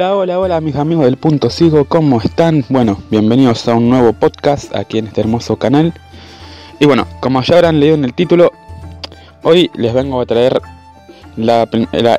[0.00, 2.64] Hola, hola, hola mis amigos del punto sigo, ¿cómo están?
[2.70, 5.92] Bueno, bienvenidos a un nuevo podcast aquí en este hermoso canal.
[6.78, 8.50] Y bueno, como ya habrán leído en el título,
[9.42, 10.62] hoy les vengo a traer
[11.36, 11.68] la,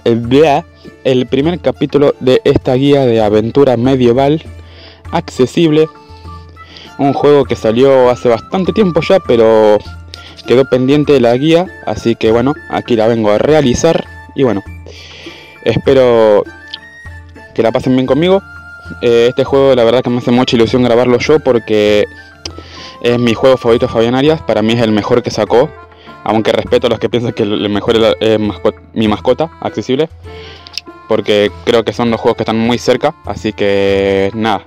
[0.04, 0.64] el,
[1.04, 4.43] el primer capítulo de esta guía de aventura medieval
[5.11, 5.87] accesible.
[7.00, 9.79] Un juego que salió hace bastante tiempo ya, pero
[10.45, 14.06] quedó pendiente de la guía, así que bueno, aquí la vengo a realizar.
[14.36, 14.61] Y bueno,
[15.64, 16.43] espero
[17.54, 18.41] que la pasen bien conmigo.
[19.01, 22.05] Eh, este juego la verdad que me hace mucha ilusión grabarlo yo porque
[23.01, 25.69] es mi juego favorito Fabián Arias, para mí es el mejor que sacó,
[26.23, 28.39] aunque respeto a los que piensan que el mejor es
[28.93, 30.09] mi mascota accesible,
[31.07, 34.66] porque creo que son los juegos que están muy cerca, así que nada,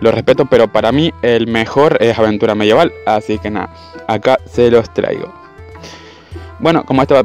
[0.00, 3.70] lo respeto, pero para mí el mejor es Aventura Medieval, así que nada,
[4.06, 5.32] acá se los traigo.
[6.60, 7.22] Bueno, como este,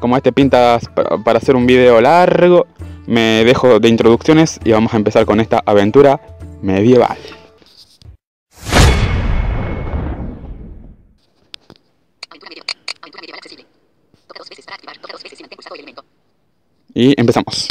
[0.00, 0.78] como este pinta
[1.24, 2.66] para hacer un video largo,
[3.06, 6.20] me dejo de introducciones y vamos a empezar con esta aventura
[6.62, 7.18] medieval.
[16.94, 17.68] Y empezamos.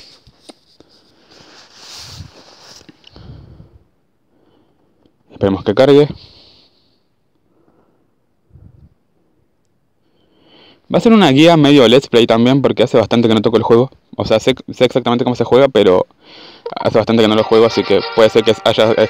[5.31, 6.07] Esperemos que cargue.
[10.93, 13.57] Va a ser una guía medio let's play también porque hace bastante que no toco
[13.57, 13.89] el juego.
[14.15, 16.05] O sea, sé, exactamente cómo se juega, pero
[16.75, 19.09] hace bastante que no lo juego, así que puede ser que haya eh,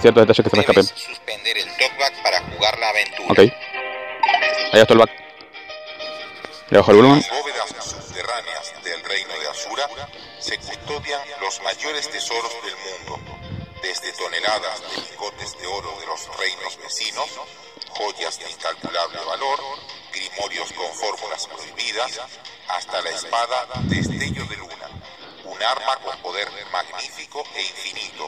[0.00, 0.84] ciertos detalles que se me escapen.
[0.84, 3.32] suspender el talkback para jugar la aventura.
[3.32, 3.38] Ok.
[4.72, 5.10] Ahí está el back.
[6.70, 7.18] Le bajo el volumen.
[7.18, 9.88] En las bóvedas subterráneas del reino de Asura
[10.38, 13.20] se custodian los mayores tesoros del mundo,
[13.82, 17.28] desde toneladas de lingotes de oro de los reinos vecinos,
[17.90, 19.60] joyas de incalculable valor,
[20.12, 22.20] grimorios con fórmulas prohibidas,
[22.68, 24.88] hasta la espada Destello de Luna,
[25.44, 28.26] un arma con poder magnífico e infinito.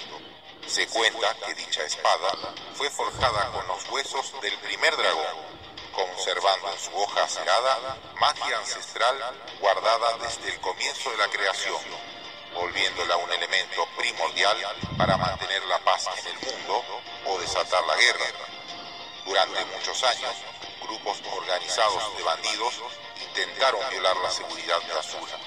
[0.66, 5.36] Se cuenta que dicha espada fue forjada con los huesos del primer dragón,
[5.92, 9.16] conservando en su hoja acerada magia ancestral
[9.60, 11.80] guardada desde el comienzo de la creación,
[12.54, 14.56] volviéndola un elemento primordial
[14.96, 16.84] para mantener la paz en el mundo
[17.26, 18.26] o desatar la guerra.
[19.24, 20.34] Durante muchos años,
[20.92, 22.74] grupos organizados de bandidos
[23.18, 25.38] intentaron violar la seguridad de Asura,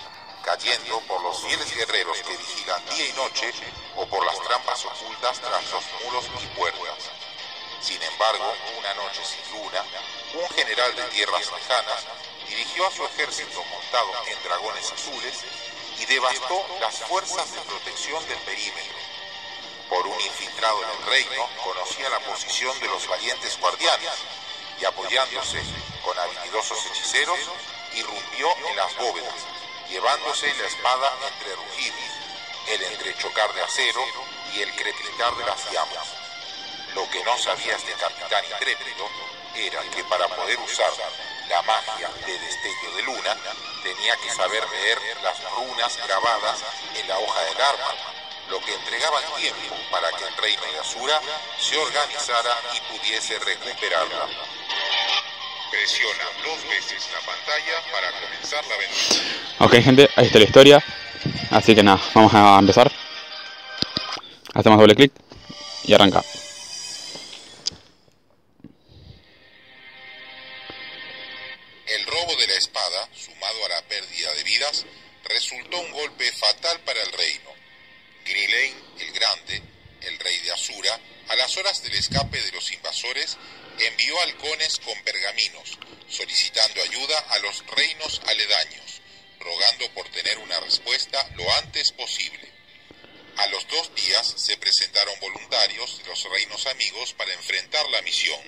[0.44, 3.53] cayendo por los fieles guerreros que vigilan día y noche
[3.95, 7.11] o por las trampas ocultas tras los muros y puertas.
[7.79, 9.84] Sin embargo, una noche sin luna,
[10.34, 12.05] un general de tierras lejanas
[12.47, 15.44] dirigió a su ejército montado en dragones azules
[16.00, 18.97] y devastó las fuerzas de protección del perímetro.
[19.89, 24.09] Por un infiltrado en el reino, conocía la posición de los valientes guardianes
[24.80, 25.62] y apoyándose
[26.03, 27.40] con habilidosos hechiceros,
[27.94, 29.34] irrumpió en las bóvedas,
[29.90, 32.00] llevándose la espada entre rugidos,
[32.68, 34.02] el entrechocar de acero
[34.53, 36.08] y el crepitar de las llamas.
[36.94, 39.09] Lo que no sabía este capitán intrépido
[39.56, 40.91] era que para poder usar
[41.50, 43.38] la magia de destello de luna,
[43.84, 46.59] tenía que saber leer las runas grabadas
[46.96, 47.96] en la hoja del arma,
[48.50, 51.22] lo que entregaba tiempo para que el reino de Asura
[51.59, 54.28] se organizara y pudiese recuperarla.
[55.72, 59.22] Presiona dos veces la pantalla para comenzar la aventura.
[59.59, 60.84] Ok gente, ahí está la historia.
[61.51, 62.91] Así que nada, vamos a empezar.
[64.53, 65.11] Hacemos doble clic
[65.84, 66.23] y arranca.
[71.88, 74.85] El robo de la espada, sumado a la pérdida de vidas,
[75.25, 77.54] resultó un golpe fatal para el reino.
[78.25, 79.62] Grilane el Grande,
[80.02, 83.38] el rey de Asura, a las horas del escape de los invasores,
[83.78, 85.78] envió halcones con pergaminos,
[86.09, 89.02] solicitando ayuda a los reinos aledaños,
[89.40, 92.50] rogando por tener una respuesta lo antes posible.
[93.38, 98.41] A los dos días se presentaron voluntarios de los reinos amigos para enfrentar la misión.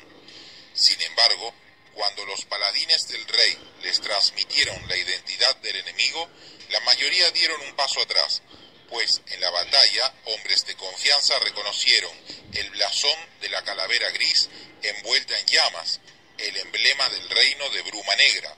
[0.74, 1.54] Sin embargo,
[1.94, 6.28] cuando los paladines del rey les transmitieron la identidad del enemigo,
[6.69, 8.42] la mayoría dieron un paso atrás,
[8.89, 12.12] pues en la batalla hombres de confianza reconocieron
[12.54, 14.50] el blasón de la calavera gris
[14.81, 16.00] envuelta en llamas,
[16.38, 18.56] el emblema del reino de Bruma Negra.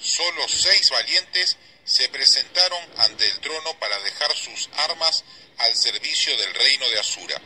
[0.00, 5.24] Solo seis valientes se presentaron ante el trono para dejar sus armas
[5.58, 7.40] al servicio del reino de Asura.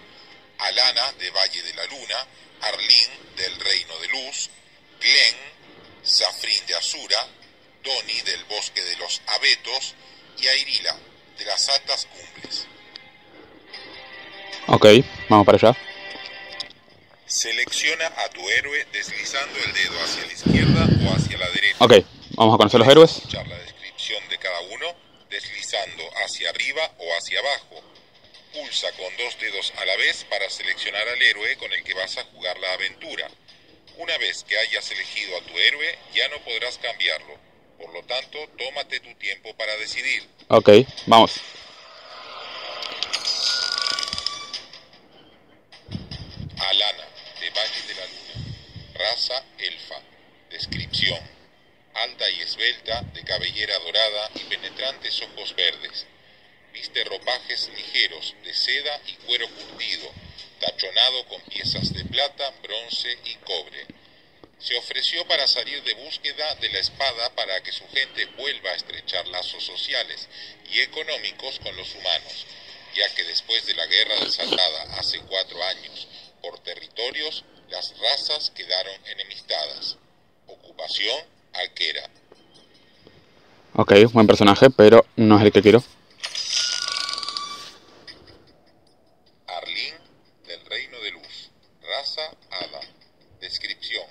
[0.58, 2.26] Alana de Valle de la Luna,
[2.62, 4.48] Arlín del reino de Luz,
[5.00, 5.36] Glen,
[6.06, 7.26] Zafrín de Asura,
[7.82, 9.94] Doni del bosque de los Abetos
[10.38, 10.98] y Airila
[11.38, 12.66] de las altas cumbres.
[14.68, 14.86] Ok,
[15.28, 15.78] vamos para allá.
[17.26, 21.76] Selecciona a tu héroe deslizando el dedo hacia la izquierda o hacia la derecha.
[21.78, 21.92] Ok,
[22.30, 23.16] vamos a conocer los héroes.
[23.16, 24.86] Escuchar la descripción de cada uno
[25.30, 27.82] deslizando hacia arriba o hacia abajo.
[28.52, 32.16] Pulsa con dos dedos a la vez para seleccionar al héroe con el que vas
[32.16, 33.28] a jugar la aventura.
[33.98, 37.45] Una vez que hayas elegido a tu héroe, ya no podrás cambiarlo.
[37.78, 40.22] Por lo tanto, tómate tu tiempo para decidir.
[40.48, 40.70] Ok,
[41.06, 41.40] vamos.
[46.58, 47.04] Alana,
[47.40, 48.54] de Valle de la Luna.
[48.94, 50.00] Raza elfa.
[50.50, 51.20] Descripción.
[51.94, 56.06] Alta y esbelta, de cabellera dorada y penetrantes ojos verdes.
[56.72, 60.10] Viste ropajes ligeros, de seda y cuero curtido,
[60.60, 63.86] tachonado con piezas de plata, bronce y cobre.
[64.58, 68.74] Se ofreció para salir de búsqueda de la espada para que su gente vuelva a
[68.74, 70.28] estrechar lazos sociales
[70.72, 72.46] y económicos con los humanos,
[72.94, 76.08] ya que después de la guerra desatada hace cuatro años
[76.40, 79.98] por territorios, las razas quedaron enemistadas.
[80.46, 81.20] Ocupación,
[81.52, 82.08] arquera.
[83.74, 85.84] Ok, buen personaje, pero no es el que quiero.
[89.46, 89.94] Arlín
[90.46, 91.50] del Reino de Luz.
[91.82, 92.80] Raza Hada.
[93.40, 94.06] Descripción.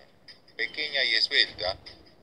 [0.56, 1.78] Pequeña y esbelta,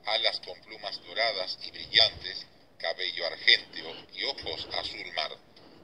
[0.05, 2.47] alas con plumas doradas y brillantes,
[2.79, 5.31] cabello argénteo y ojos azul mar.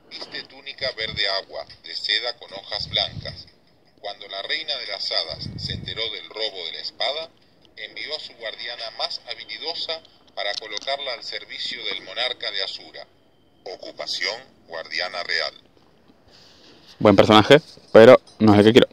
[0.10, 3.46] Viste túnica verde agua, de seda con hojas blancas.
[4.00, 7.30] Cuando la reina de las hadas se enteró del robo de la espada,
[7.78, 10.02] envió a su guardiana más habilidosa
[10.34, 13.06] para colocarla al servicio del monarca de Asura.
[13.66, 15.54] Ocupación guardiana real.
[16.98, 17.62] Buen personaje,
[17.94, 18.88] pero no es el que quiero.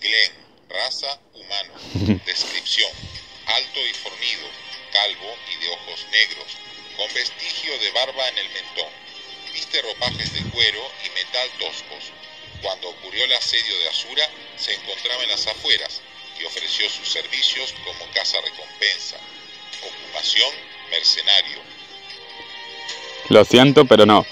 [0.00, 0.32] Glenn,
[0.86, 1.72] raza humano.
[2.24, 2.90] Descripción.
[3.46, 4.48] Alto y fornido,
[4.92, 6.46] calvo y de ojos negros,
[6.96, 8.90] con vestigio de barba en el mentón.
[9.52, 12.12] Viste ropajes de cuero y metal toscos.
[12.62, 16.00] Cuando ocurrió el asedio de Asura, se encontraba en las afueras
[16.40, 19.16] y ofreció sus servicios como casa recompensa.
[19.82, 20.52] Ocupación,
[20.90, 21.58] mercenario.
[23.28, 24.26] Lo siento, pero no.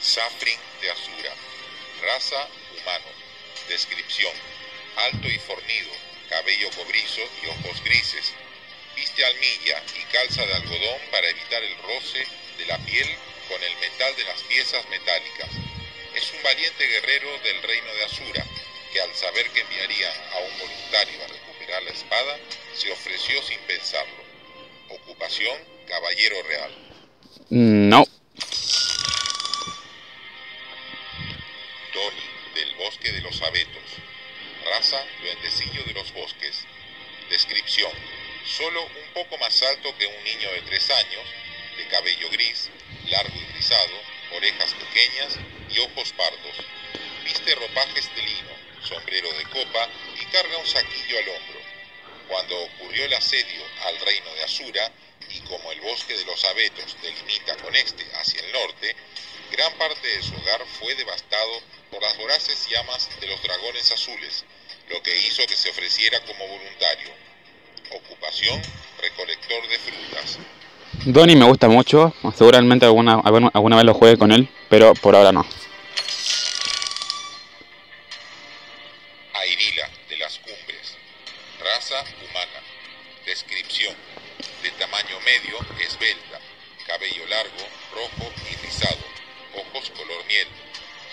[0.00, 0.66] Safrin.
[2.06, 3.06] Raza humano.
[3.68, 4.32] Descripción.
[4.96, 5.90] Alto y fornido,
[6.30, 8.32] cabello cobrizo y ojos grises.
[8.94, 12.24] Viste almilla y calza de algodón para evitar el roce
[12.58, 13.08] de la piel
[13.48, 15.50] con el metal de las piezas metálicas.
[16.14, 18.46] Es un valiente guerrero del reino de Asura,
[18.92, 22.38] que al saber que enviaría a un voluntario a recuperar la espada,
[22.72, 24.24] se ofreció sin pensarlo.
[24.90, 26.70] Ocupación, caballero real.
[27.50, 28.06] No.
[42.30, 42.70] Gris,
[43.08, 44.00] largo y rizado,
[44.32, 45.38] orejas pequeñas
[45.70, 46.56] y ojos pardos.
[47.24, 48.50] Viste ropajes de lino,
[48.82, 49.88] sombrero de copa
[50.20, 51.60] y carga un saquillo al hombro.
[52.28, 54.92] Cuando ocurrió el asedio al reino de Asura,
[55.30, 58.96] y como el bosque de los abetos delimita con este hacia el norte,
[59.50, 64.44] gran parte de su hogar fue devastado por las voraces llamas de los dragones azules,
[64.88, 67.10] lo que hizo que se ofreciera como voluntario.
[67.90, 68.60] Ocupación,
[69.00, 70.38] recolector de frutas.
[71.04, 75.14] Donnie me gusta mucho, seguramente alguna, alguna, alguna vez lo juegue con él, pero por
[75.14, 75.46] ahora no.
[79.34, 80.96] Airila, de las cumbres.
[81.62, 82.60] Raza humana.
[83.24, 83.94] Descripción.
[84.62, 86.40] De tamaño medio, esbelta.
[86.86, 89.04] Cabello largo, rojo y rizado.
[89.54, 90.48] Ojos color miel.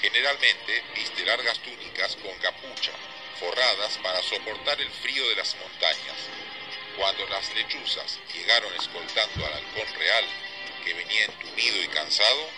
[0.01, 2.91] Generalmente viste largas túnicas con capucha,
[3.39, 6.17] forradas para soportar el frío de las montañas.
[6.97, 10.25] Cuando las lechuzas llegaron escoltando al halcón real,
[10.85, 12.49] que venía entumido y cansado,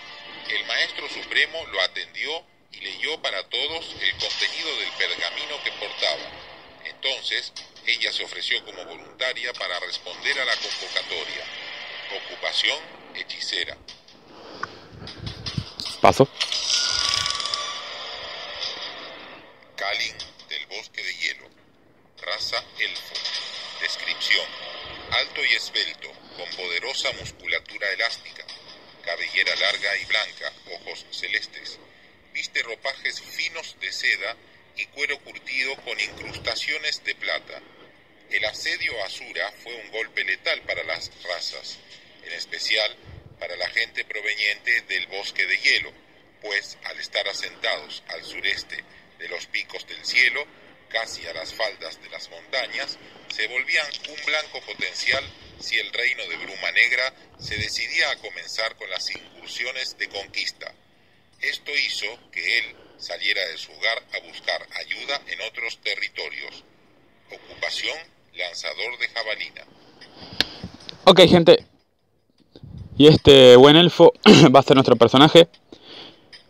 [0.50, 6.32] el maestro supremo lo atendió y leyó para todos el contenido del pergamino que portaba.
[6.84, 7.54] Entonces,
[7.86, 11.46] ella se ofreció como voluntaria para responder a la convocatoria.
[12.25, 12.80] Ocupación,
[13.15, 13.77] hechicera.
[16.01, 16.27] Paso.
[19.75, 20.15] Kalin,
[20.50, 21.50] del bosque de hielo.
[22.22, 23.54] Raza elfo.
[23.82, 24.46] Descripción.
[25.12, 28.46] Alto y esbelto, con poderosa musculatura elástica.
[29.03, 31.77] Cabellera larga y blanca, ojos celestes.
[32.34, 34.36] Viste ropajes finos de seda
[34.77, 37.62] y cuero curtido con incrustaciones de plata.
[38.29, 41.77] El asedio a Asura fue un golpe letal para las razas,
[42.24, 42.96] en especial
[43.39, 45.91] para la gente proveniente del bosque de hielo,
[46.41, 48.84] pues al estar asentados al sureste
[49.20, 50.46] de los picos del cielo,
[50.95, 52.97] casi a las faldas de las montañas,
[53.27, 55.23] se volvían un blanco potencial
[55.59, 60.73] si el reino de Bruma Negra se decidía a comenzar con las incursiones de conquista.
[61.41, 66.63] Esto hizo que él saliera de su hogar a buscar ayuda en otros territorios.
[67.29, 67.97] Ocupación,
[68.33, 69.65] lanzador de jabalina.
[71.03, 71.65] Ok, gente.
[72.97, 74.13] Y este buen elfo
[74.55, 75.49] va a ser nuestro personaje.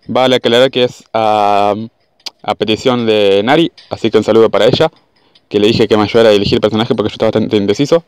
[0.05, 1.73] Vale aclarar que es a,
[2.45, 4.91] a petición de Nari, así que un saludo para ella.
[5.49, 8.03] Que le dije que me ayudara a elegir personaje porque yo estaba bastante indeciso.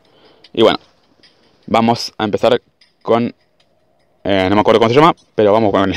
[0.52, 0.78] Y bueno,
[1.66, 2.60] vamos a empezar
[3.02, 3.34] con...
[4.24, 5.90] eh, no me acuerdo cómo se llama, pero vamos con...
[5.90, 5.96] Muy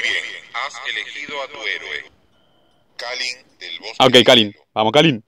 [0.00, 0.24] bien,
[0.54, 2.10] has elegido a tu héroe.
[2.96, 4.04] Kalin del bosque.
[4.04, 4.54] ok, del Kalin.
[4.74, 5.24] Vamos, Kalin.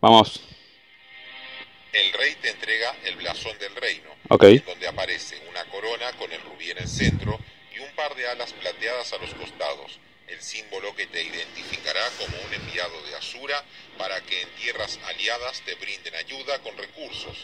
[0.00, 0.40] Vamos.
[1.92, 4.44] El rey te entrega el blasón del reino, Ok.
[4.44, 7.38] en donde aparece una corona con el rubí en el centro
[7.74, 12.36] y un par de alas plateadas a los costados, el símbolo que te identificará como
[12.46, 13.62] un enviado de Asura
[13.98, 17.36] para que en tierras aliadas te brinden ayuda con recursos.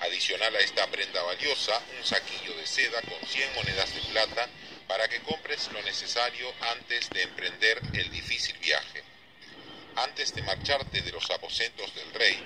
[0.00, 4.48] Adicional a esta prenda valiosa, un saquillo de seda con 100 monedas de plata
[4.86, 9.02] para que compres lo necesario antes de emprender el difícil viaje.
[9.96, 12.38] Antes de marcharte de los aposentos del rey,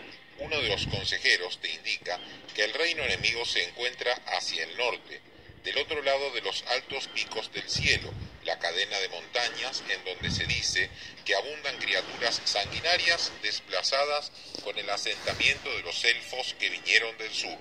[0.43, 2.19] uno de los consejeros te indica
[2.55, 5.21] que el reino enemigo se encuentra hacia el norte,
[5.65, 8.13] del otro lado de los altos picos del cielo,
[8.45, 10.91] la cadena de montañas en donde se dice
[11.25, 14.33] que abundan criaturas sanguinarias desplazadas
[14.65, 17.59] con el asentamiento de los elfos que vinieron del sur.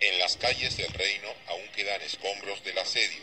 [0.00, 3.22] En las calles del reino aún quedan escombros del asedio.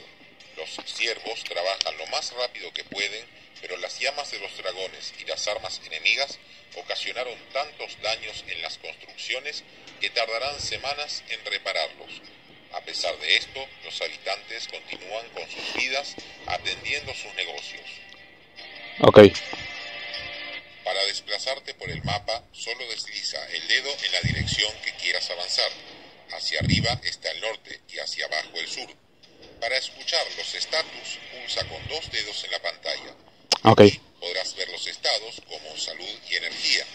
[0.56, 3.25] Los siervos trabajan lo más rápido que pueden,
[3.63, 6.38] pero las llamas de los dragones y las armas enemigas
[6.75, 9.63] ocasionaron tantos daños en las construcciones
[10.01, 12.22] que tardarán semanas en repararlos.
[12.74, 16.13] A pesar de esto, los habitantes continúan con sus vidas
[16.46, 17.89] atendiendo sus negocios.
[19.00, 19.20] Ok.
[20.84, 25.72] Para desplazarte por el mapa, solo desliza el dedo en la dirección que quieras avanzar.
[26.34, 28.89] Hacia arriba está el norte y hacia abajo el sur.
[29.62, 33.15] Para escuchar los estatus, pulsa con dos dedos en la pantalla.
[33.65, 33.82] Ok.
[34.20, 36.86] Podrás ver los estados como salud y energía.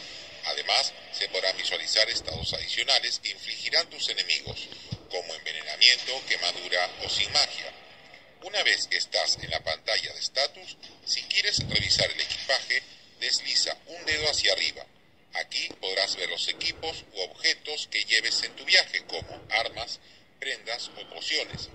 [0.44, 4.68] Además, se podrán visualizar estados adicionales que infligirán tus enemigos,
[5.10, 7.72] como envenenamiento, quemadura o sin magia.
[8.42, 12.82] Una vez que estás en la pantalla de estatus, si quieres revisar el equipaje,
[13.18, 14.84] desliza un dedo hacia arriba.
[15.34, 20.00] Aquí podrás ver los equipos u objetos que lleves en tu viaje, como armas,
[20.38, 21.70] prendas o pociones.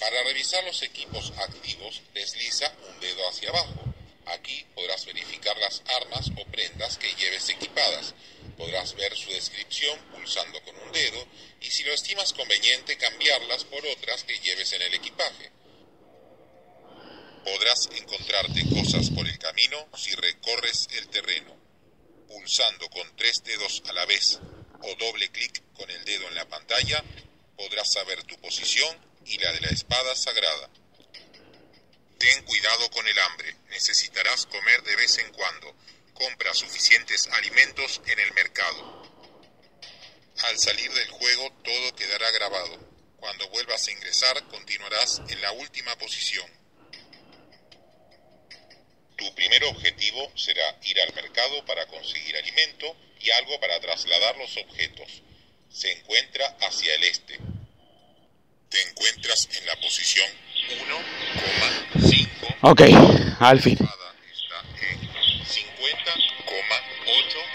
[0.00, 3.88] Para revisar los equipos activos, desliza un dedo hacia abajo.
[4.26, 8.14] Aquí podrás verificar las armas o prendas que lleves equipadas.
[8.56, 11.26] Podrás ver su descripción pulsando con un dedo
[11.60, 15.50] y si lo estimas conveniente cambiarlas por otras que lleves en el equipaje.
[17.44, 21.56] Podrás encontrarte cosas por el camino si recorres el terreno.
[22.28, 24.38] Pulsando con tres dedos a la vez
[24.82, 27.02] o doble clic con el dedo en la pantalla,
[27.56, 30.70] podrás saber tu posición y la de la espada sagrada.
[32.18, 35.74] Ten cuidado con el hambre, necesitarás comer de vez en cuando.
[36.14, 39.02] Compra suficientes alimentos en el mercado.
[40.44, 42.78] Al salir del juego todo quedará grabado.
[43.18, 46.50] Cuando vuelvas a ingresar continuarás en la última posición.
[49.16, 54.56] Tu primer objetivo será ir al mercado para conseguir alimento y algo para trasladar los
[54.56, 55.22] objetos.
[55.70, 57.38] Se encuentra hacia el este.
[58.68, 60.26] Te encuentras en la posición
[61.94, 62.28] 1,5.
[62.62, 62.82] Ok.
[63.40, 63.74] Al fin.
[63.74, 64.56] espada está
[64.92, 65.58] en 50,8.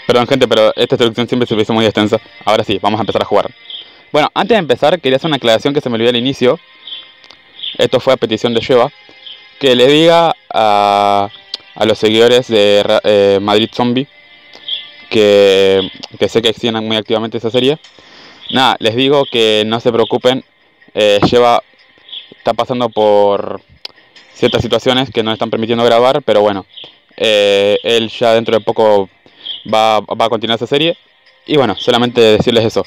[0.06, 2.20] Perdón, gente, pero esta introducción siempre se hizo muy extensa.
[2.44, 3.50] Ahora sí, vamos a empezar a jugar.
[4.12, 6.58] Bueno, antes de empezar, quería hacer una aclaración que se me olvidó al inicio.
[7.78, 8.92] Esto fue a petición de Sheva.
[9.58, 11.28] Que le diga a,
[11.74, 14.08] a los seguidores de eh, Madrid Zombie
[15.10, 17.78] que, que sé que extienden muy activamente esa serie.
[18.50, 20.44] Nada, les digo que no se preocupen.
[20.94, 21.62] Eh, Sheva
[22.36, 23.60] está pasando por
[24.32, 26.66] ciertas situaciones que no están permitiendo grabar, pero bueno,
[27.16, 29.08] eh, él ya dentro de poco
[29.72, 30.96] va, va a continuar esa serie.
[31.46, 32.86] Y bueno, solamente decirles eso,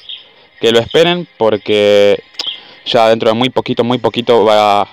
[0.60, 2.24] que lo esperen porque
[2.86, 4.88] ya dentro de muy poquito, muy poquito va,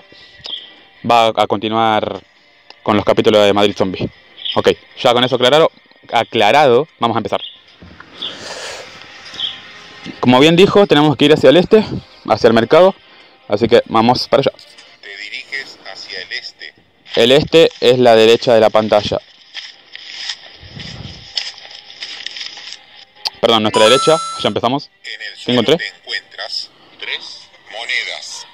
[1.09, 2.21] va a continuar
[2.83, 4.09] con los capítulos de Madrid Zombie.
[4.57, 5.71] Ok, ya con eso aclarado,
[6.13, 7.41] aclarado, vamos a empezar.
[10.21, 11.85] Como bien dijo, tenemos que ir hacia el este,
[12.29, 12.95] hacia el mercado,
[13.49, 14.53] así que vamos para allá.
[15.01, 16.75] Te diriges hacia el este.
[17.17, 19.19] El este es la derecha de la pantalla.
[23.41, 24.91] Perdón, nuestra derecha, ya empezamos.
[25.03, 25.77] En el ¿Qué suelo encontré?
[25.77, 28.47] te encuentras tres monedas.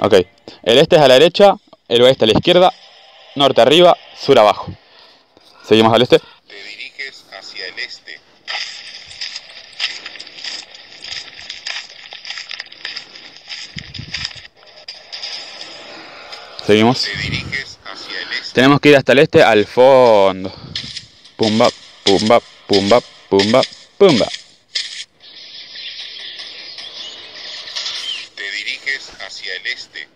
[0.00, 0.14] Ok.
[0.62, 1.56] El este es a la derecha,
[1.88, 2.72] el oeste a la izquierda,
[3.34, 4.72] norte arriba, sur abajo.
[5.68, 6.18] Seguimos al este.
[6.18, 8.01] Te diriges hacia el este.
[16.66, 17.02] Seguimos.
[17.02, 18.54] Te diriges hacia el este.
[18.54, 20.52] Tenemos que ir hasta el este al fondo.
[21.36, 21.68] Pumba,
[22.04, 23.62] pumba, pumba, pumba,
[23.98, 24.28] pumba.
[28.36, 30.08] Te diriges hacia el este.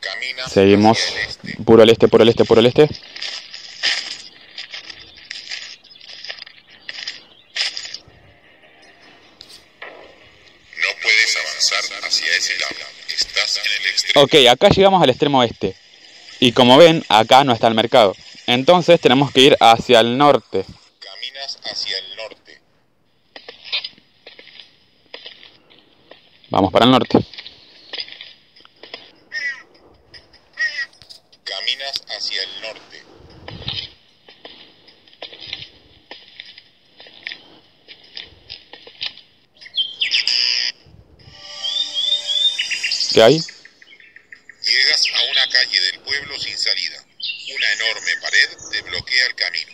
[0.00, 0.98] Caminas Seguimos.
[0.98, 1.56] hacia el este.
[1.64, 2.88] Puro al este, puro al este, puro al este.
[10.82, 12.74] No puedes avanzar hacia ese lado.
[13.08, 14.03] Estás en el extremo.
[14.16, 15.76] Ok, acá llegamos al extremo este.
[16.40, 18.14] Y como ven, acá no está el mercado.
[18.46, 20.64] Entonces tenemos que ir hacia el norte.
[21.00, 22.60] Caminas hacia el norte.
[26.50, 27.18] Vamos para el norte.
[31.44, 33.02] Caminas hacia el norte.
[43.12, 43.40] ¿Qué hay?
[44.64, 47.04] Llegas a una calle del pueblo sin salida.
[47.54, 49.72] Una enorme pared te bloquea el camino.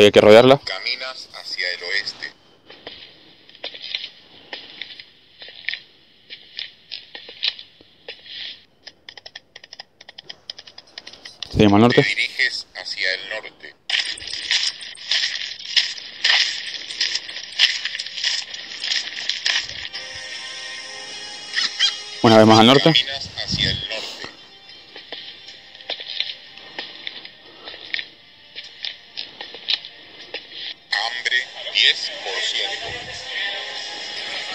[0.00, 0.58] Ok, hay que rodearla.
[0.64, 2.32] Caminas hacia el oeste.
[11.50, 12.02] Seguimos al Te norte.
[12.02, 13.74] diriges hacia el norte.
[22.22, 22.92] Una vez más al norte.
[22.92, 23.89] Caminas hacia el norte.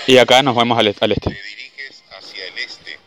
[0.08, 1.30] Y acá nos vamos al, al Te este.
[1.30, 3.00] diriges hacia el este.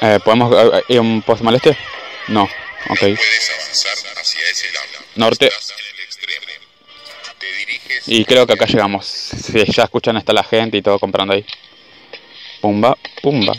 [0.00, 1.76] Eh, ¿Podemos eh, ir un poco al este?
[2.28, 2.42] No.
[2.88, 2.98] Ok.
[2.98, 4.86] Puedes avanzar hacia ese lado.
[5.14, 5.50] Norte.
[8.06, 9.06] Y creo que acá llegamos.
[9.06, 11.46] Si ya escuchan está la gente y todo comprando ahí.
[12.60, 13.54] Pumba, pumba,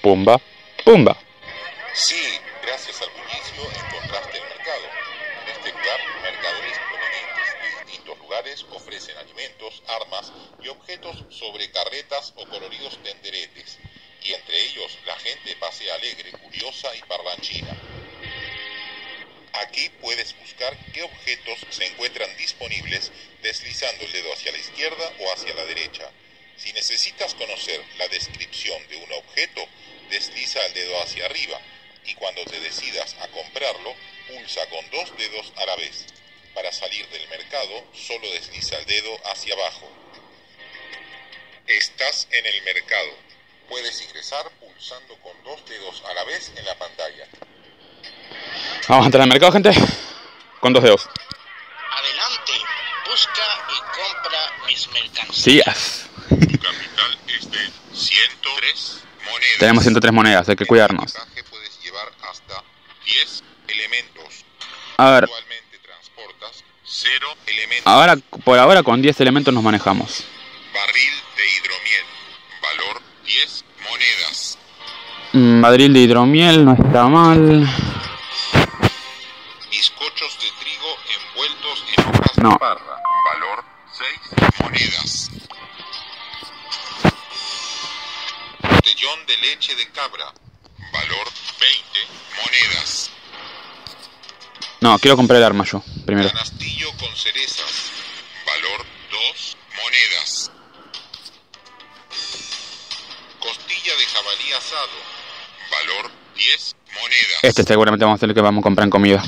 [0.00, 0.40] pumba,
[0.84, 1.16] pumba.
[2.62, 4.84] Gracias al bullicio encontraste el mercado.
[5.42, 10.30] En este lugar, mercaderes provenientes de distintos lugares ofrecen alimentos, armas
[10.62, 13.78] y objetos sobre carretas o coloridos tenderetes.
[14.22, 17.74] Y entre ellos, la gente pasea alegre, curiosa y parlanchina.
[19.54, 23.10] Aquí puedes buscar qué objetos se encuentran disponibles
[23.42, 26.10] deslizando el dedo hacia la izquierda o hacia la derecha.
[26.58, 29.66] Si necesitas conocer la descripción de un objeto,
[30.10, 31.58] desliza el dedo hacia arriba
[32.10, 33.94] y cuando te decidas a comprarlo,
[34.28, 36.06] pulsa con dos dedos a la vez.
[36.54, 39.88] Para salir del mercado, solo desliza el dedo hacia abajo.
[41.66, 43.10] Estás en el mercado.
[43.68, 47.28] Puedes ingresar pulsando con dos dedos a la vez en la pantalla.
[48.88, 49.70] Vamos a entrar al mercado, gente.
[50.58, 51.08] Con dos dedos.
[51.92, 52.52] Adelante,
[53.08, 56.06] busca y compra mis mercancías.
[56.28, 59.58] Tu capital es de 103 monedas.
[59.60, 61.14] Tenemos 103 monedas, hay que cuidarnos.
[61.14, 62.64] En el equipaje puedes llevar hasta
[63.12, 64.44] 10 elementos.
[64.96, 67.86] A ver, Actualmente transportas 0 elementos.
[67.86, 70.24] ahora por ahora con 10 elementos nos manejamos.
[70.74, 72.04] Barril de hidromiel.
[72.62, 74.58] Valor 10 monedas.
[75.32, 77.66] Mm, Madril de hidromiel no está mal.
[79.70, 82.50] Bizcochos de trigo envueltos en hojas No.
[82.50, 82.96] de parra.
[83.32, 85.30] Valor 6 monedas.
[88.62, 90.32] Botellón de leche de cabra.
[90.92, 91.26] Valor
[91.60, 92.08] 20
[92.42, 92.99] monedas.
[94.80, 96.30] No, quiero comprar el arma yo, primero.
[96.30, 97.90] Canastillo con cerezas.
[98.46, 100.50] Valor 2 monedas.
[103.38, 104.88] Costilla de jabalí asado.
[105.70, 107.38] Valor 10 monedas.
[107.42, 109.22] Este seguramente vamos a el que vamos a comprar en comida.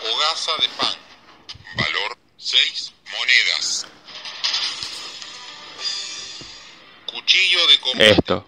[0.00, 0.96] Hogaza de pan.
[1.76, 3.86] Valor 6 monedas.
[7.06, 8.10] Cuchillo de combate.
[8.10, 8.46] Esto.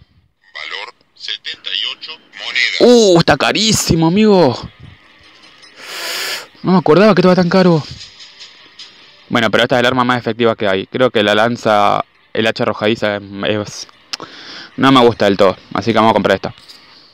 [2.54, 3.14] Valor 78 monedas.
[3.14, 4.70] Uh, está carísimo, amigo.
[6.62, 7.82] No me acordaba que estaba tan caro.
[9.28, 10.86] Bueno, pero esta es el arma más efectiva que hay.
[10.86, 13.16] Creo que la lanza, el hacha arrojadiza,
[13.48, 13.88] es-
[14.76, 15.56] no me gusta del todo.
[15.74, 16.54] Así que vamos a comprar esta.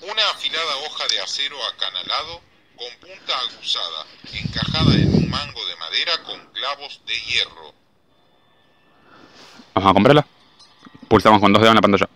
[0.03, 2.41] Una afilada hoja de acero acanalado
[2.77, 7.75] con punta aguzada, encajada en un mango de madera con clavos de hierro.
[9.75, 10.27] Vamos a comprarla.
[11.09, 12.09] Pulsamos con dos dedos en la pantalla.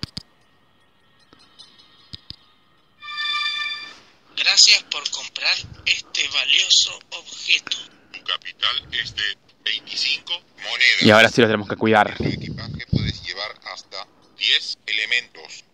[4.55, 7.77] Gracias por comprar este valioso objeto.
[8.12, 11.03] Tu capital es de 25 monedas.
[11.03, 12.14] Y ahora sí lo tenemos que cuidar.
[12.17, 14.07] En tu equipaje puedes llevar hasta
[14.38, 15.64] 10 elementos.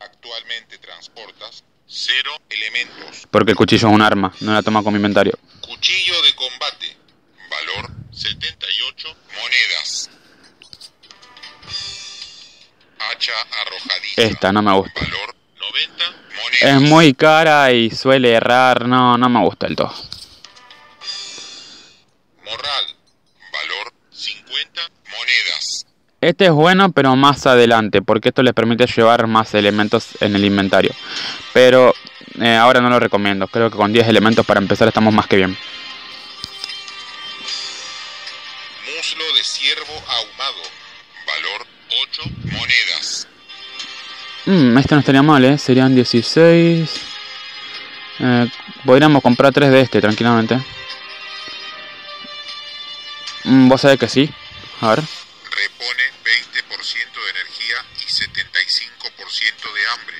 [0.00, 3.28] Actualmente transportas 0 elementos.
[3.30, 5.38] Porque el cuchillo es un arma, no la toma como inventario.
[5.60, 6.96] Cuchillo de combate.
[7.50, 10.08] Valor 78 monedas.
[12.98, 14.22] Hacha arrojadiza.
[14.22, 15.06] Esta no me gusta.
[16.62, 16.82] Valor 90 monedas.
[16.84, 19.92] Es muy cara y suele errar, no, no me gusta el todo.
[22.44, 22.84] Morral.
[23.52, 25.86] Valor 50 monedas.
[26.20, 30.44] Este es bueno, pero más adelante, porque esto les permite llevar más elementos en el
[30.44, 30.92] inventario.
[31.52, 31.94] Pero
[32.40, 35.36] eh, ahora no lo recomiendo, creo que con 10 elementos para empezar estamos más que
[35.36, 35.56] bien.
[44.52, 45.56] Mm, este no estaría mal, ¿eh?
[45.56, 47.00] Serían 16.
[48.18, 48.48] Eh,
[48.84, 50.62] podríamos comprar 3 de este tranquilamente.
[53.44, 54.28] Mm, Vos sabés que sí.
[54.82, 54.98] A ver.
[54.98, 60.16] Repone 20% de energía y 75% de hambre.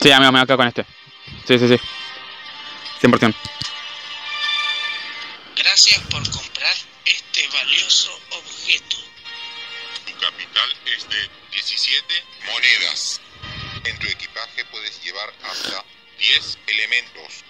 [0.00, 0.84] Sí, amigo, me voy a quedar con este.
[1.46, 1.80] Sí, sí, sí.
[3.02, 3.34] 100%.
[5.54, 9.05] Gracias por comprar este valioso objeto.
[10.26, 13.20] Tu capital es de 17 monedas.
[13.84, 15.84] En tu equipaje puedes llevar hasta
[16.18, 17.44] 10 elementos.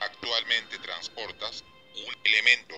[0.00, 1.64] Actualmente transportas
[1.96, 2.76] un elemento.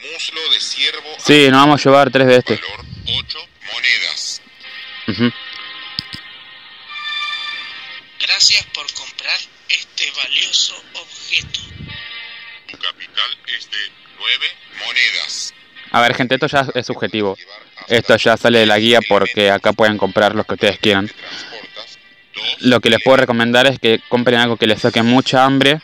[0.00, 2.54] Muslo de ciervo Sí, nos vamos a llevar 3 de este.
[2.54, 2.84] valor
[3.18, 3.38] 8
[3.72, 4.42] monedas.
[8.20, 11.60] Gracias por comprar este valioso objeto.
[12.68, 15.55] Tu capital es de 9 monedas.
[15.92, 17.36] A ver, gente, esto ya es subjetivo.
[17.88, 21.10] Esto ya sale de la guía 10 porque acá pueden comprar los que ustedes quieran.
[22.60, 25.80] Lo que les puedo recomendar es que compren algo que les saque mucha hambre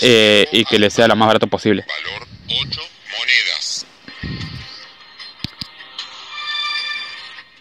[0.00, 1.84] eh, y que les sea lo más barato posible.
[1.86, 2.80] Valor 8
[3.18, 3.86] monedas.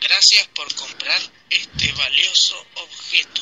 [0.01, 3.41] Gracias por comprar este valioso objeto.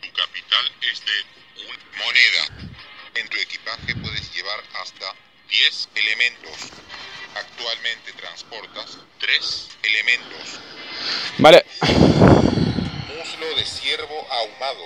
[0.00, 2.70] Tu capital es de 1 moneda.
[3.14, 4.35] En tu equipaje puedes
[5.56, 6.52] 10 elementos.
[7.34, 10.60] Actualmente transportas 3 elementos.
[11.38, 11.64] Vale.
[13.16, 14.84] Muslo de ciervo ahumado.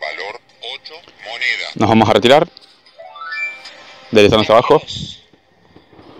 [0.00, 1.76] Valor 8 monedas.
[1.76, 2.46] Nos vamos a retirar.
[4.10, 4.82] Deslizarnos abajo.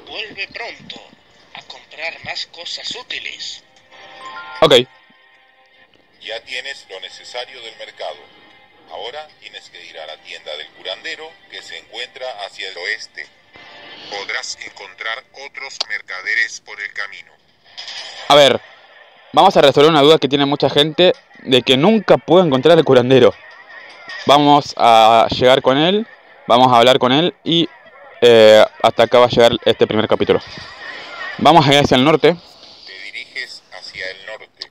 [0.07, 1.01] Vuelve pronto
[1.53, 3.63] a comprar más cosas útiles.
[4.63, 4.75] Ok.
[6.23, 8.17] Ya tienes lo necesario del mercado.
[8.91, 13.27] Ahora tienes que ir a la tienda del curandero que se encuentra hacia el oeste.
[14.11, 17.33] Podrás encontrar otros mercaderes por el camino.
[18.29, 18.61] A ver.
[19.33, 21.13] Vamos a resolver una duda que tiene mucha gente
[21.43, 23.35] de que nunca puedo encontrar al curandero.
[24.27, 26.07] Vamos a llegar con él.
[26.47, 27.69] Vamos a hablar con él y
[28.21, 30.41] eh, hasta acá va a llegar este primer capítulo.
[31.39, 32.37] Vamos a ir hacia el norte.
[32.87, 34.71] Te diriges hacia el norte.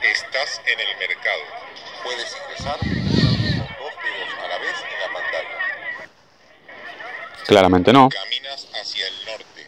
[0.00, 1.42] Estás en el mercado.
[2.02, 5.58] Puedes ingresar con dos dedos a la vez en la pantalla.
[7.46, 8.08] Claramente no.
[8.08, 9.66] Caminas hacia el norte.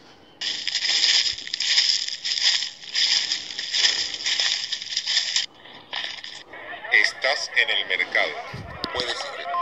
[6.91, 8.31] Estás en el mercado.
[8.93, 9.53] Puedes ingresar.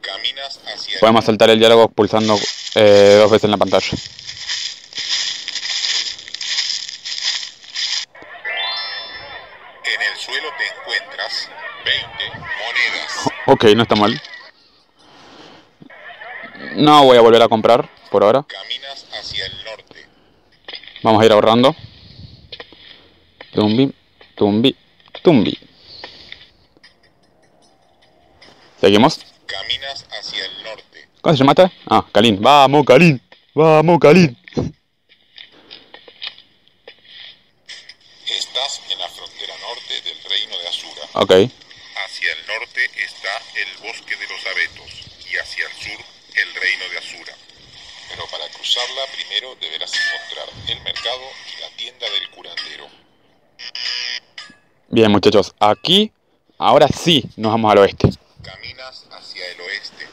[0.00, 2.38] Caminas hacia el Podemos saltar el diálogo pulsando
[2.74, 3.96] eh, dos veces en la pantalla.
[13.66, 14.22] Ok, no está mal.
[16.76, 18.44] No voy a volver a comprar por ahora.
[18.44, 20.06] Caminas hacia el norte.
[21.02, 21.74] Vamos a ir ahorrando.
[23.52, 23.92] Tumbi,
[24.36, 24.76] tumbi,
[25.20, 25.58] tumbi.
[28.80, 29.18] Seguimos.
[29.46, 31.08] Caminas hacia el norte.
[31.20, 31.72] ¿Cómo se llama?
[31.86, 32.40] Ah, Kalin.
[32.40, 33.20] Vamos, Kalin.
[33.52, 34.38] Vamos, Kalin.
[38.26, 41.02] Estás en la frontera norte del reino de Asura.
[41.14, 41.65] Ok.
[42.16, 44.90] Hacia el norte está el bosque de los abetos
[45.30, 47.34] y hacia el sur el reino de Asura.
[48.08, 51.20] Pero para cruzarla primero deberás encontrar el mercado
[51.54, 52.86] y la tienda del curandero.
[54.88, 55.54] Bien, muchachos.
[55.60, 56.10] Aquí,
[56.56, 58.08] ahora sí, nos vamos al oeste.
[58.42, 60.08] Caminas hacia el oeste.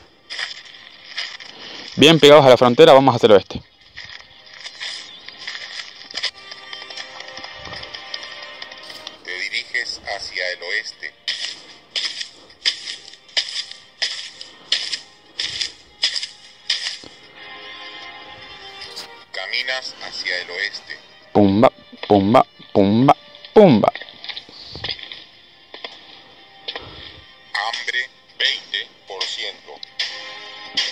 [1.96, 3.62] Bien pegados a la frontera, vamos hacia el oeste.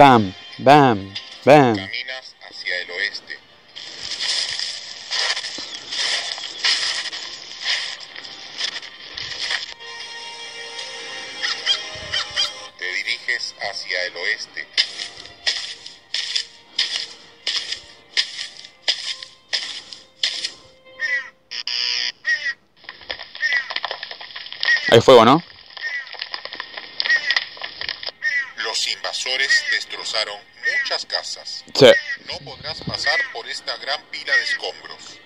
[0.01, 1.13] Bam, bam,
[1.45, 1.75] bam.
[1.75, 3.37] Caminas hacia el oeste.
[12.79, 14.67] Te diriges hacia el oeste.
[24.89, 25.50] Hay fuego, ¿no?
[31.73, 31.87] Sí.
[32.27, 35.19] No podrás pasar por esta gran pila de escombros.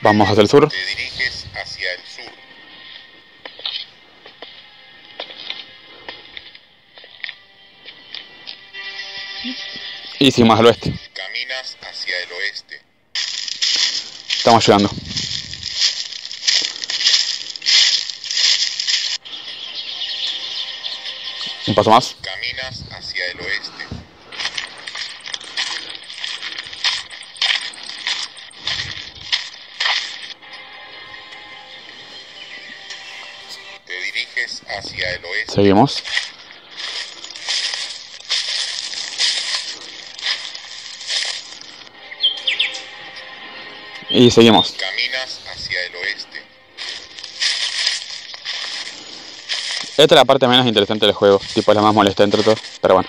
[0.00, 0.68] Vamos hacia el sur.
[0.68, 2.32] Te diriges hacia el sur.
[10.18, 10.92] Y sí, más al oeste.
[11.12, 12.82] Caminas hacia el oeste.
[14.36, 14.90] Estamos llegando.
[21.66, 22.16] Un paso más.
[34.78, 35.52] Hacia el oeste.
[35.52, 36.02] Seguimos.
[44.10, 44.72] Y seguimos.
[44.72, 46.42] Caminas hacia el oeste.
[49.96, 51.40] Esta es la parte menos interesante del juego.
[51.52, 52.60] Tipo, es la más molesta entre todos.
[52.80, 53.08] Pero bueno.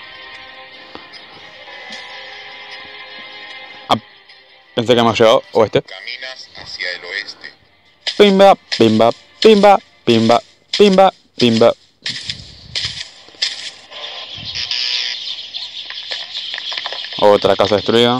[3.88, 3.96] Ah,
[4.74, 5.82] pensé que hemos llegado oeste.
[5.82, 7.52] Caminas hacia el oeste.
[8.16, 10.42] Pimba, pimba, pimba, pimba,
[10.76, 11.72] pimba, pimba.
[17.18, 18.18] Otra casa destruida.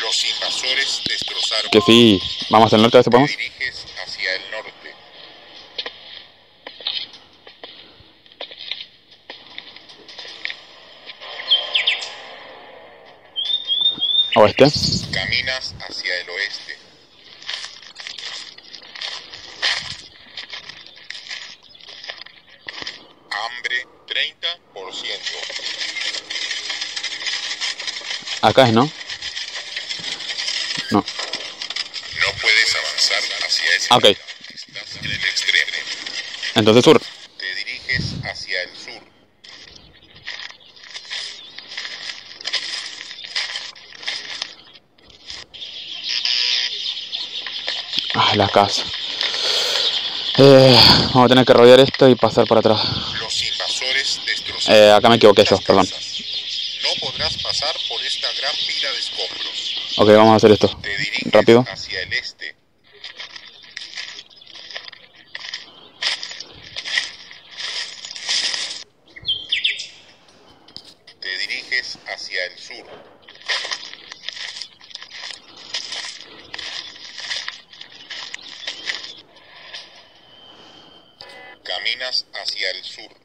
[0.00, 1.70] Los invasores destrozaron.
[1.70, 2.20] Que sí.
[2.50, 3.30] Vamos al norte, a ver si Te podemos.
[3.30, 4.94] diriges hacia el norte.
[14.36, 14.64] Oeste.
[15.12, 16.76] Caminas hacia el oeste.
[23.30, 26.02] Hambre 30%.
[28.42, 28.90] Acá es, ¿no?
[30.90, 30.98] No.
[30.98, 31.04] No
[32.40, 34.02] puedes avanzar hacia ese Ok.
[34.04, 34.16] lado.
[34.54, 35.72] Estás en el extremo.
[36.56, 37.00] Entonces sur.
[37.38, 39.02] Te diriges hacia el sur.
[48.14, 48.82] Ah, la casa.
[50.38, 50.76] Eh,
[51.14, 52.80] vamos a tener que rodear esto y pasar por atrás.
[53.20, 54.82] Los invasores destrozaron.
[54.82, 55.86] Eh, acá me equivoqué yo, perdón.
[55.86, 56.22] casas.
[56.82, 59.74] No podrás pasar por esta gran pila de escombros.
[60.02, 60.68] Ok, vamos a hacer esto.
[60.82, 61.64] Te Rápido.
[61.70, 62.56] hacia el este.
[71.20, 72.84] Te diriges hacia el sur.
[81.62, 83.22] Caminas hacia el sur.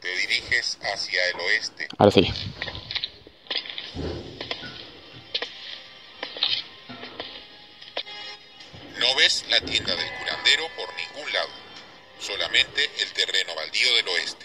[0.00, 1.88] Te diriges hacia el oeste.
[8.98, 11.48] No ves la tienda del curandero por ningún lado,
[12.20, 14.44] solamente el terreno baldío del oeste.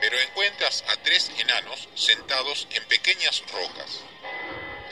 [0.00, 4.02] Pero encuentras a tres enanos sentados en pequeñas rocas.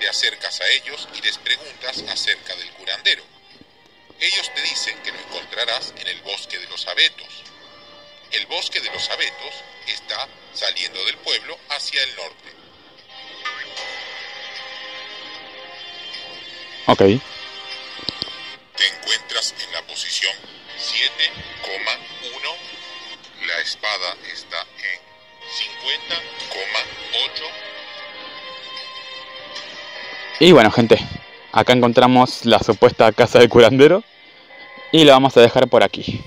[0.00, 3.22] Te acercas a ellos y les preguntas acerca del curandero.
[4.18, 7.44] Ellos te dicen que lo encontrarás en el bosque de los abetos.
[8.32, 9.54] El bosque de los abetos
[10.64, 12.48] saliendo del pueblo hacia el norte.
[16.86, 16.98] Ok.
[18.76, 20.32] Te encuentras en la posición
[20.78, 23.46] 7,1.
[23.46, 25.00] La espada está en
[26.08, 27.44] 50,8.
[30.40, 30.98] Y bueno, gente.
[31.52, 34.02] Acá encontramos la supuesta casa del curandero.
[34.92, 36.24] Y la vamos a dejar por aquí.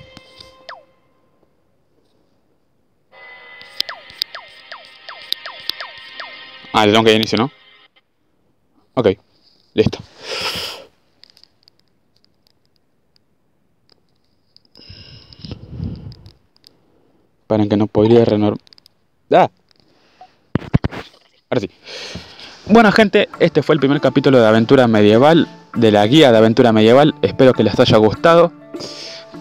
[6.79, 7.51] Ah, le tengo que inicio, ¿no?
[8.93, 9.07] Ok,
[9.73, 9.97] listo.
[17.47, 18.59] Para que no podría renovar.
[19.31, 19.49] ¡Ah!
[21.49, 21.71] Ahora sí.
[22.67, 26.73] Bueno, gente, este fue el primer capítulo de Aventura Medieval, de la guía de Aventura
[26.73, 27.15] Medieval.
[27.23, 28.53] Espero que les haya gustado.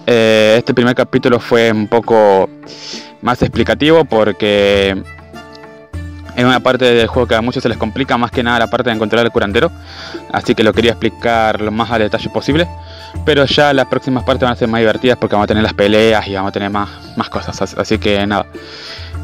[0.07, 2.49] Eh, este primer capítulo fue un poco
[3.21, 5.03] más explicativo porque
[6.37, 8.67] Es una parte del juego que a muchos se les complica, más que nada la
[8.67, 9.73] parte de encontrar el curandero.
[10.33, 12.69] Así que lo quería explicar lo más a detalle posible.
[13.25, 15.73] Pero ya las próximas partes van a ser más divertidas porque vamos a tener las
[15.73, 17.75] peleas y vamos a tener más, más cosas.
[17.79, 18.45] Así que nada.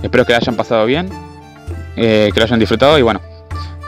[0.02, 1.10] Espero que la hayan pasado bien.
[1.96, 2.98] Eh, que lo hayan disfrutado.
[2.98, 3.20] Y bueno,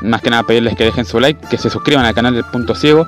[0.03, 2.75] más que nada pedirles que dejen su like, que se suscriban al canal del Punto
[2.75, 3.07] Ciego.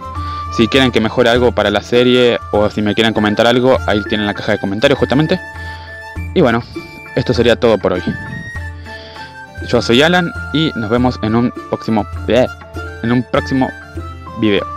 [0.56, 4.02] Si quieren que mejore algo para la serie o si me quieren comentar algo, ahí
[4.04, 5.38] tienen la caja de comentarios justamente.
[6.34, 6.62] Y bueno,
[7.14, 8.02] esto sería todo por hoy.
[9.68, 12.06] Yo soy Alan y nos vemos en un próximo
[13.02, 13.68] en un próximo
[14.40, 14.75] video.